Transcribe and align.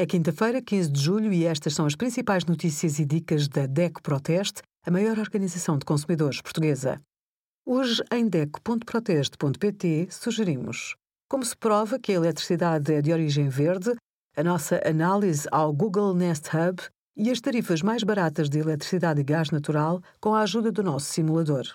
É 0.00 0.06
quinta-feira, 0.06 0.62
15 0.62 0.90
de 0.90 0.98
julho, 0.98 1.30
e 1.30 1.44
estas 1.44 1.74
são 1.74 1.84
as 1.84 1.94
principais 1.94 2.46
notícias 2.46 2.98
e 2.98 3.04
dicas 3.04 3.46
da 3.46 3.66
DECO 3.66 4.00
Proteste, 4.00 4.62
a 4.82 4.90
maior 4.90 5.18
organização 5.18 5.76
de 5.76 5.84
consumidores 5.84 6.40
portuguesa. 6.40 6.98
Hoje, 7.66 8.02
em 8.10 8.26
DECO.proteste.pt, 8.26 10.08
sugerimos 10.10 10.96
como 11.28 11.44
se 11.44 11.54
prova 11.54 11.98
que 11.98 12.12
a 12.12 12.14
eletricidade 12.14 12.94
é 12.94 13.02
de 13.02 13.12
origem 13.12 13.50
verde, 13.50 13.94
a 14.34 14.42
nossa 14.42 14.80
análise 14.88 15.46
ao 15.52 15.70
Google 15.70 16.14
Nest 16.14 16.48
Hub 16.48 16.80
e 17.14 17.30
as 17.30 17.38
tarifas 17.38 17.82
mais 17.82 18.02
baratas 18.02 18.48
de 18.48 18.58
eletricidade 18.58 19.20
e 19.20 19.24
gás 19.24 19.50
natural 19.50 20.00
com 20.18 20.34
a 20.34 20.40
ajuda 20.40 20.72
do 20.72 20.82
nosso 20.82 21.12
simulador. 21.12 21.66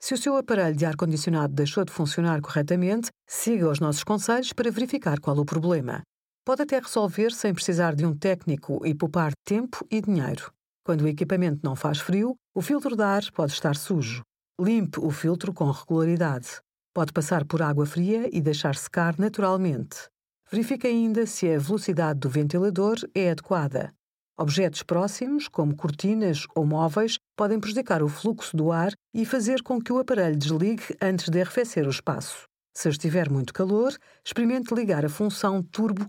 Se 0.00 0.14
o 0.14 0.18
seu 0.18 0.36
aparelho 0.36 0.74
de 0.74 0.84
ar-condicionado 0.84 1.54
deixou 1.54 1.84
de 1.84 1.92
funcionar 1.92 2.40
corretamente, 2.40 3.10
siga 3.24 3.70
os 3.70 3.78
nossos 3.78 4.02
conselhos 4.02 4.52
para 4.52 4.68
verificar 4.68 5.20
qual 5.20 5.38
o 5.38 5.44
problema. 5.44 6.02
Pode 6.48 6.62
até 6.62 6.78
resolver 6.78 7.30
sem 7.30 7.52
precisar 7.52 7.94
de 7.94 8.06
um 8.06 8.16
técnico 8.16 8.80
e 8.86 8.94
poupar 8.94 9.32
tempo 9.44 9.86
e 9.90 10.00
dinheiro. 10.00 10.50
Quando 10.82 11.02
o 11.02 11.06
equipamento 11.06 11.60
não 11.62 11.76
faz 11.76 11.98
frio, 11.98 12.36
o 12.54 12.62
filtro 12.62 12.96
de 12.96 13.02
ar 13.02 13.20
pode 13.32 13.52
estar 13.52 13.76
sujo. 13.76 14.22
Limpe 14.58 14.98
o 14.98 15.10
filtro 15.10 15.52
com 15.52 15.70
regularidade. 15.70 16.48
Pode 16.94 17.12
passar 17.12 17.44
por 17.44 17.60
água 17.60 17.84
fria 17.84 18.30
e 18.32 18.40
deixar 18.40 18.76
secar 18.76 19.18
naturalmente. 19.18 20.08
Verifique 20.50 20.86
ainda 20.86 21.26
se 21.26 21.52
a 21.52 21.58
velocidade 21.58 22.20
do 22.20 22.30
ventilador 22.30 22.96
é 23.14 23.30
adequada. 23.30 23.92
Objetos 24.38 24.82
próximos, 24.82 25.48
como 25.48 25.76
cortinas 25.76 26.46
ou 26.54 26.64
móveis, 26.64 27.18
podem 27.36 27.60
prejudicar 27.60 28.02
o 28.02 28.08
fluxo 28.08 28.56
do 28.56 28.72
ar 28.72 28.94
e 29.12 29.26
fazer 29.26 29.62
com 29.62 29.78
que 29.82 29.92
o 29.92 29.98
aparelho 29.98 30.34
desligue 30.34 30.96
antes 30.98 31.28
de 31.28 31.42
arrefecer 31.42 31.86
o 31.86 31.90
espaço. 31.90 32.48
Se 32.74 32.88
estiver 32.88 33.28
muito 33.28 33.52
calor, 33.52 33.92
experimente 34.24 34.72
ligar 34.72 35.04
a 35.04 35.08
função 35.08 35.62
turbo 35.62 36.08